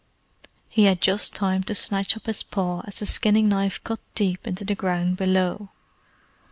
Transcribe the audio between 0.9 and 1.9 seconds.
just time to